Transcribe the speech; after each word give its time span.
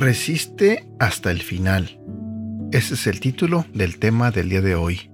Resiste 0.00 0.88
hasta 0.98 1.30
el 1.30 1.42
final. 1.42 2.00
Ese 2.72 2.94
es 2.94 3.06
el 3.06 3.20
título 3.20 3.66
del 3.74 3.98
tema 3.98 4.30
del 4.30 4.48
día 4.48 4.62
de 4.62 4.74
hoy. 4.74 5.10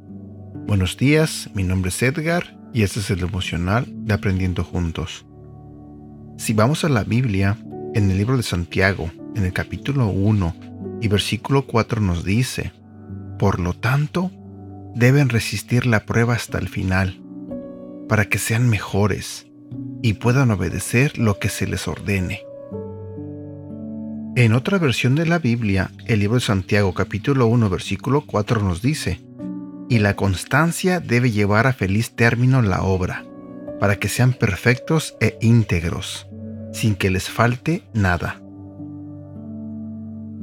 Buenos 0.66 0.96
días, 0.96 1.50
mi 1.54 1.64
nombre 1.64 1.88
es 1.88 2.00
Edgar 2.02 2.56
y 2.72 2.82
este 2.82 3.00
es 3.00 3.10
el 3.10 3.20
emocional 3.20 3.86
de 3.88 4.14
Aprendiendo 4.14 4.62
Juntos. 4.62 5.26
Si 6.38 6.52
vamos 6.52 6.84
a 6.84 6.88
la 6.88 7.02
Biblia, 7.02 7.58
en 7.94 8.10
el 8.10 8.16
libro 8.16 8.36
de 8.36 8.44
Santiago, 8.44 9.10
en 9.36 9.44
el 9.44 9.52
capítulo 9.52 10.08
1 10.08 10.56
y 11.02 11.08
versículo 11.08 11.66
4 11.66 12.00
nos 12.00 12.24
dice, 12.24 12.72
Por 13.38 13.60
lo 13.60 13.74
tanto, 13.74 14.30
deben 14.94 15.28
resistir 15.28 15.86
la 15.86 16.06
prueba 16.06 16.34
hasta 16.34 16.58
el 16.58 16.68
final, 16.68 17.20
para 18.08 18.24
que 18.24 18.38
sean 18.38 18.68
mejores 18.68 19.46
y 20.02 20.14
puedan 20.14 20.50
obedecer 20.50 21.18
lo 21.18 21.38
que 21.38 21.50
se 21.50 21.66
les 21.66 21.86
ordene. 21.86 22.40
En 24.36 24.54
otra 24.54 24.78
versión 24.78 25.14
de 25.14 25.26
la 25.26 25.38
Biblia, 25.38 25.90
el 26.06 26.20
libro 26.20 26.36
de 26.36 26.40
Santiago 26.40 26.94
capítulo 26.94 27.46
1 27.46 27.68
versículo 27.68 28.22
4 28.22 28.62
nos 28.62 28.80
dice, 28.80 29.20
y 29.88 29.98
la 29.98 30.16
constancia 30.16 30.98
debe 30.98 31.30
llevar 31.30 31.66
a 31.66 31.72
feliz 31.72 32.12
término 32.16 32.62
la 32.62 32.82
obra, 32.82 33.24
para 33.78 33.96
que 33.96 34.08
sean 34.08 34.32
perfectos 34.32 35.14
e 35.20 35.36
íntegros, 35.42 36.26
sin 36.72 36.94
que 36.96 37.10
les 37.10 37.28
falte 37.28 37.82
nada. 37.92 38.40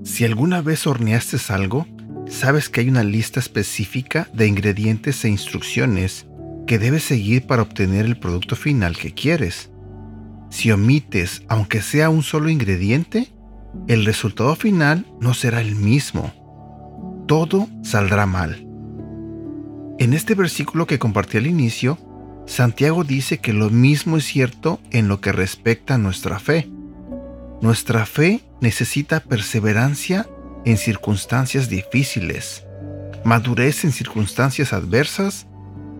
Si 0.04 0.26
alguna 0.26 0.62
vez 0.62 0.86
horneaste 0.86 1.38
algo, 1.54 1.88
sabes 2.28 2.70
que 2.70 2.82
hay 2.82 2.90
una 2.90 3.04
lista 3.04 3.40
específica 3.40 4.28
de 4.34 4.48
ingredientes 4.48 5.24
e 5.24 5.30
instrucciones 5.30 6.28
que 6.68 6.78
debes 6.78 7.04
seguir 7.04 7.48
para 7.48 7.62
obtener 7.62 8.06
el 8.06 8.18
producto 8.18 8.56
final 8.56 8.98
que 8.98 9.14
quieres. 9.14 9.70
Si 10.50 10.72
omites, 10.72 11.44
aunque 11.48 11.82
sea 11.82 12.10
un 12.10 12.22
solo 12.22 12.50
ingrediente, 12.50 13.32
el 13.88 14.06
resultado 14.06 14.56
final 14.56 15.06
no 15.20 15.34
será 15.34 15.62
el 15.62 15.76
mismo. 15.76 16.34
Todo 17.28 17.68
saldrá 17.82 18.26
mal. 18.26 18.68
En 20.00 20.14
este 20.14 20.36
versículo 20.36 20.86
que 20.86 21.00
compartí 21.00 21.38
al 21.38 21.48
inicio, 21.48 21.98
Santiago 22.46 23.04
dice 23.04 23.38
que 23.38 23.54
lo 23.54 23.70
mismo 23.70 24.18
es 24.18 24.26
cierto 24.26 24.82
en 24.92 25.08
lo 25.08 25.22
que 25.22 25.32
respecta 25.32 25.96
a 25.96 25.98
nuestra 25.98 26.40
fe. 26.40 26.70
Nuestra 27.64 28.06
fe 28.06 28.44
necesita 28.60 29.22
perseverancia 29.22 30.28
en 30.66 30.76
circunstancias 30.76 31.70
difíciles, 31.70 32.66
madurez 33.24 33.86
en 33.86 33.94
circunstancias 33.94 34.74
adversas 34.74 35.48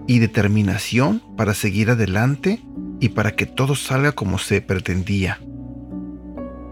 y 0.06 0.20
determinación 0.20 1.24
para 1.38 1.54
seguir 1.54 1.90
adelante 1.90 2.62
y 3.00 3.08
para 3.08 3.38
que 3.38 3.46
todo 3.46 3.76
salga 3.76 4.12
como 4.12 4.40
se 4.40 4.60
pretendía. 4.60 5.40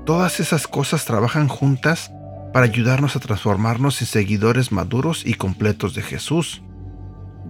Todas 0.05 0.41
esas 0.41 0.67
cosas 0.67 1.05
trabajan 1.05 1.47
juntas 1.47 2.11
para 2.51 2.65
ayudarnos 2.65 3.15
a 3.15 3.21
transformarnos 3.21 4.01
en 4.01 4.07
seguidores 4.07 4.73
maduros 4.73 5.25
y 5.25 5.35
completos 5.35 5.95
de 5.95 6.01
Jesús. 6.01 6.63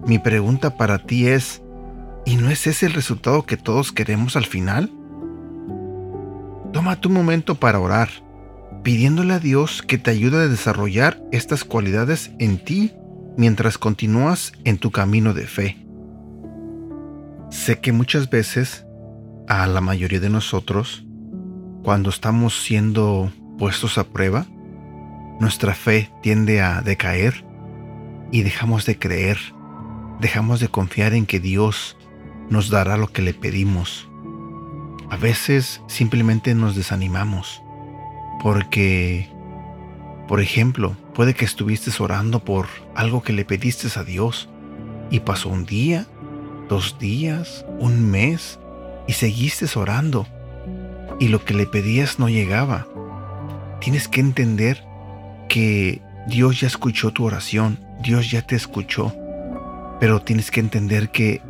Mi 0.06 0.20
pregunta 0.20 0.76
para 0.76 1.00
ti 1.00 1.26
es, 1.26 1.60
¿y 2.24 2.36
no 2.36 2.50
es 2.50 2.68
ese 2.68 2.86
el 2.86 2.92
resultado 2.92 3.42
que 3.46 3.56
todos 3.56 3.90
queremos 3.90 4.36
al 4.36 4.46
final? 4.46 4.92
Toma 6.82 7.00
tu 7.00 7.10
momento 7.10 7.54
para 7.54 7.78
orar, 7.78 8.08
pidiéndole 8.82 9.34
a 9.34 9.38
Dios 9.38 9.82
que 9.82 9.98
te 9.98 10.10
ayude 10.10 10.38
a 10.38 10.48
desarrollar 10.48 11.22
estas 11.30 11.62
cualidades 11.62 12.32
en 12.40 12.58
ti 12.58 12.92
mientras 13.36 13.78
continúas 13.78 14.52
en 14.64 14.78
tu 14.78 14.90
camino 14.90 15.32
de 15.32 15.46
fe. 15.46 15.76
Sé 17.50 17.78
que 17.78 17.92
muchas 17.92 18.28
veces, 18.30 18.84
a 19.46 19.68
la 19.68 19.80
mayoría 19.80 20.18
de 20.18 20.28
nosotros, 20.28 21.04
cuando 21.84 22.10
estamos 22.10 22.60
siendo 22.60 23.30
puestos 23.58 23.96
a 23.96 24.02
prueba, 24.02 24.46
nuestra 25.38 25.74
fe 25.74 26.10
tiende 26.20 26.62
a 26.62 26.82
decaer 26.82 27.44
y 28.32 28.42
dejamos 28.42 28.86
de 28.86 28.98
creer, 28.98 29.38
dejamos 30.20 30.58
de 30.58 30.66
confiar 30.66 31.14
en 31.14 31.26
que 31.26 31.38
Dios 31.38 31.96
nos 32.50 32.70
dará 32.70 32.96
lo 32.96 33.06
que 33.06 33.22
le 33.22 33.34
pedimos. 33.34 34.08
A 35.12 35.18
veces 35.18 35.82
simplemente 35.88 36.54
nos 36.54 36.74
desanimamos 36.74 37.62
porque, 38.42 39.28
por 40.26 40.40
ejemplo, 40.40 40.96
puede 41.12 41.34
que 41.34 41.44
estuviste 41.44 41.90
orando 42.02 42.42
por 42.42 42.66
algo 42.94 43.22
que 43.22 43.34
le 43.34 43.44
pediste 43.44 43.88
a 44.00 44.04
Dios 44.04 44.48
y 45.10 45.20
pasó 45.20 45.50
un 45.50 45.66
día, 45.66 46.06
dos 46.70 46.98
días, 46.98 47.66
un 47.78 48.10
mes 48.10 48.58
y 49.06 49.12
seguiste 49.12 49.66
orando 49.78 50.26
y 51.20 51.28
lo 51.28 51.44
que 51.44 51.52
le 51.52 51.66
pedías 51.66 52.18
no 52.18 52.30
llegaba. 52.30 52.86
Tienes 53.82 54.08
que 54.08 54.20
entender 54.20 54.82
que 55.46 56.00
Dios 56.26 56.58
ya 56.58 56.68
escuchó 56.68 57.10
tu 57.10 57.26
oración, 57.26 57.78
Dios 58.02 58.30
ya 58.30 58.46
te 58.46 58.56
escuchó, 58.56 59.14
pero 60.00 60.22
tienes 60.22 60.50
que 60.50 60.60
entender 60.60 61.10
que 61.10 61.42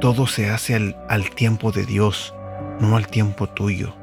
todo 0.00 0.28
se 0.28 0.50
hace 0.50 0.76
al, 0.76 0.96
al 1.08 1.30
tiempo 1.30 1.72
de 1.72 1.84
Dios, 1.84 2.32
no 2.82 2.96
al 2.96 3.06
tiempo 3.06 3.48
tuyo. 3.48 3.94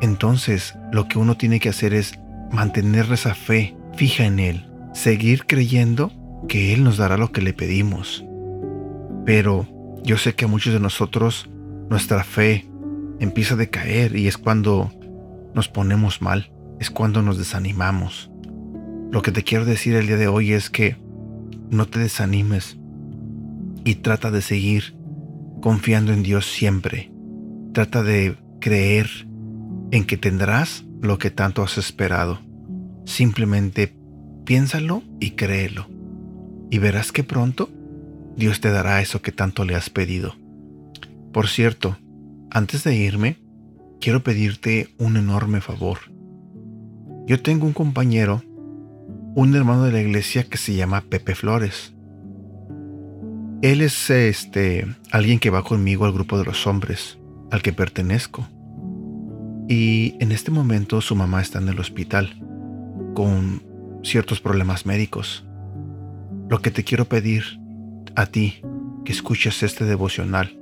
Entonces, 0.00 0.76
lo 0.92 1.08
que 1.08 1.18
uno 1.18 1.36
tiene 1.36 1.60
que 1.60 1.68
hacer 1.68 1.94
es 1.94 2.18
mantener 2.50 3.10
esa 3.12 3.34
fe 3.34 3.76
fija 3.94 4.24
en 4.24 4.38
Él, 4.38 4.66
seguir 4.92 5.46
creyendo 5.46 6.12
que 6.48 6.74
Él 6.74 6.84
nos 6.84 6.96
dará 6.96 7.16
lo 7.16 7.32
que 7.32 7.42
le 7.42 7.52
pedimos. 7.52 8.24
Pero 9.24 9.68
yo 10.02 10.18
sé 10.18 10.34
que 10.34 10.46
a 10.46 10.48
muchos 10.48 10.72
de 10.72 10.80
nosotros 10.80 11.48
nuestra 11.88 12.24
fe 12.24 12.66
empieza 13.20 13.54
a 13.54 13.58
decaer 13.58 14.16
y 14.16 14.26
es 14.26 14.36
cuando 14.36 14.90
nos 15.54 15.68
ponemos 15.68 16.22
mal, 16.22 16.50
es 16.80 16.90
cuando 16.90 17.22
nos 17.22 17.38
desanimamos. 17.38 18.30
Lo 19.10 19.22
que 19.22 19.32
te 19.32 19.44
quiero 19.44 19.64
decir 19.64 19.94
el 19.94 20.06
día 20.06 20.16
de 20.16 20.28
hoy 20.28 20.52
es 20.52 20.70
que 20.70 20.96
no 21.68 21.86
te 21.86 21.98
desanimes 21.98 22.78
y 23.84 23.96
trata 23.96 24.30
de 24.30 24.42
seguir 24.42 24.96
confiando 25.60 26.12
en 26.12 26.22
Dios 26.22 26.46
siempre. 26.46 27.12
Trata 27.72 28.02
de 28.02 28.36
creer 28.60 29.08
en 29.90 30.04
que 30.04 30.16
tendrás 30.16 30.84
lo 31.00 31.18
que 31.18 31.30
tanto 31.30 31.62
has 31.62 31.78
esperado. 31.78 32.40
Simplemente 33.04 33.94
piénsalo 34.44 35.02
y 35.20 35.32
créelo. 35.32 35.86
Y 36.70 36.78
verás 36.78 37.12
que 37.12 37.24
pronto 37.24 37.70
Dios 38.36 38.60
te 38.60 38.70
dará 38.70 39.00
eso 39.00 39.22
que 39.22 39.32
tanto 39.32 39.64
le 39.64 39.74
has 39.74 39.90
pedido. 39.90 40.34
Por 41.32 41.48
cierto, 41.48 41.96
antes 42.50 42.82
de 42.82 42.96
irme, 42.96 43.36
quiero 44.00 44.22
pedirte 44.22 44.88
un 44.98 45.16
enorme 45.16 45.60
favor. 45.60 45.98
Yo 47.26 47.40
tengo 47.40 47.66
un 47.66 47.72
compañero, 47.72 48.42
un 49.36 49.54
hermano 49.54 49.84
de 49.84 49.92
la 49.92 50.00
iglesia 50.00 50.42
que 50.44 50.58
se 50.58 50.74
llama 50.74 51.02
Pepe 51.02 51.36
Flores. 51.36 51.94
Él 53.62 53.82
es 53.82 54.10
este 54.10 54.86
alguien 55.12 55.38
que 55.38 55.50
va 55.50 55.62
conmigo 55.62 56.06
al 56.06 56.12
grupo 56.12 56.38
de 56.38 56.44
los 56.44 56.66
hombres, 56.66 57.19
al 57.50 57.62
que 57.62 57.72
pertenezco. 57.72 58.46
Y 59.68 60.16
en 60.20 60.32
este 60.32 60.50
momento 60.50 61.00
su 61.00 61.14
mamá 61.14 61.40
está 61.40 61.58
en 61.58 61.68
el 61.68 61.78
hospital 61.78 62.34
con 63.14 63.62
ciertos 64.02 64.40
problemas 64.40 64.86
médicos. 64.86 65.44
Lo 66.48 66.60
que 66.60 66.70
te 66.70 66.84
quiero 66.84 67.04
pedir 67.04 67.44
a 68.16 68.26
ti 68.26 68.62
que 69.04 69.12
escuches 69.12 69.62
este 69.62 69.84
devocional 69.84 70.58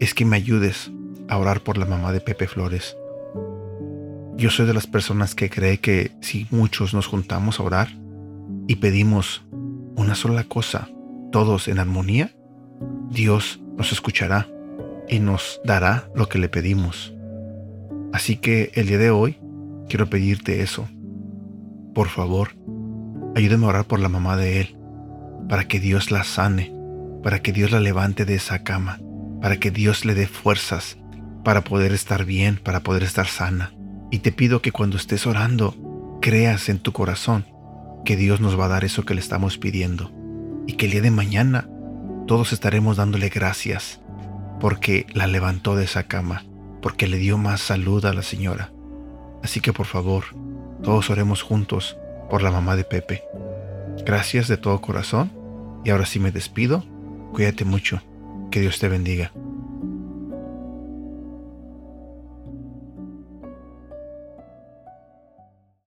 es 0.00 0.14
que 0.14 0.24
me 0.24 0.36
ayudes 0.36 0.90
a 1.28 1.38
orar 1.38 1.60
por 1.60 1.78
la 1.78 1.86
mamá 1.86 2.12
de 2.12 2.20
Pepe 2.20 2.48
Flores. 2.48 2.96
Yo 4.36 4.50
soy 4.50 4.66
de 4.66 4.74
las 4.74 4.86
personas 4.86 5.34
que 5.34 5.50
cree 5.50 5.78
que 5.78 6.12
si 6.20 6.46
muchos 6.50 6.94
nos 6.94 7.06
juntamos 7.06 7.58
a 7.58 7.64
orar 7.64 7.88
y 8.66 8.76
pedimos 8.76 9.42
una 9.96 10.14
sola 10.14 10.44
cosa, 10.44 10.88
todos 11.32 11.68
en 11.68 11.78
armonía, 11.78 12.32
Dios 13.10 13.60
nos 13.76 13.92
escuchará 13.92 14.48
y 15.08 15.20
nos 15.20 15.60
dará 15.64 16.08
lo 16.14 16.28
que 16.28 16.38
le 16.38 16.48
pedimos. 16.48 17.14
Así 18.12 18.36
que 18.36 18.70
el 18.74 18.86
día 18.86 18.98
de 18.98 19.10
hoy 19.10 19.38
quiero 19.88 20.08
pedirte 20.08 20.62
eso. 20.62 20.88
Por 21.94 22.08
favor, 22.08 22.50
ayúdame 23.34 23.66
a 23.66 23.68
orar 23.68 23.84
por 23.86 24.00
la 24.00 24.08
mamá 24.08 24.36
de 24.36 24.60
él, 24.60 24.76
para 25.48 25.66
que 25.66 25.80
Dios 25.80 26.10
la 26.10 26.24
sane, 26.24 26.72
para 27.22 27.40
que 27.40 27.52
Dios 27.52 27.70
la 27.70 27.80
levante 27.80 28.24
de 28.24 28.34
esa 28.34 28.62
cama 28.62 28.98
para 29.40 29.58
que 29.58 29.70
Dios 29.70 30.04
le 30.04 30.14
dé 30.14 30.26
fuerzas 30.26 30.98
para 31.44 31.64
poder 31.64 31.92
estar 31.92 32.24
bien, 32.24 32.56
para 32.62 32.80
poder 32.80 33.02
estar 33.02 33.26
sana. 33.26 33.72
Y 34.10 34.18
te 34.18 34.32
pido 34.32 34.60
que 34.60 34.72
cuando 34.72 34.96
estés 34.96 35.26
orando, 35.26 35.74
creas 36.20 36.68
en 36.68 36.78
tu 36.78 36.92
corazón 36.92 37.46
que 38.04 38.16
Dios 38.16 38.40
nos 38.40 38.58
va 38.58 38.66
a 38.66 38.68
dar 38.68 38.84
eso 38.84 39.04
que 39.04 39.14
le 39.14 39.20
estamos 39.20 39.58
pidiendo. 39.58 40.12
Y 40.66 40.74
que 40.74 40.86
el 40.86 40.92
día 40.92 41.02
de 41.02 41.10
mañana 41.10 41.68
todos 42.26 42.52
estaremos 42.52 42.96
dándole 42.96 43.28
gracias 43.28 44.00
porque 44.60 45.06
la 45.12 45.26
levantó 45.26 45.76
de 45.76 45.84
esa 45.84 46.04
cama, 46.04 46.44
porque 46.82 47.06
le 47.06 47.18
dio 47.18 47.38
más 47.38 47.60
salud 47.60 48.04
a 48.04 48.14
la 48.14 48.22
señora. 48.22 48.72
Así 49.42 49.60
que 49.60 49.72
por 49.72 49.86
favor, 49.86 50.24
todos 50.82 51.10
oremos 51.10 51.42
juntos 51.42 51.96
por 52.30 52.42
la 52.42 52.50
mamá 52.50 52.76
de 52.76 52.84
Pepe. 52.84 53.24
Gracias 54.04 54.48
de 54.48 54.56
todo 54.56 54.80
corazón 54.80 55.30
y 55.84 55.90
ahora 55.90 56.06
sí 56.06 56.18
me 56.20 56.32
despido. 56.32 56.84
Cuídate 57.32 57.64
mucho. 57.64 58.00
Que 58.50 58.60
Dios 58.60 58.78
te 58.78 58.88
bendiga. 58.88 59.32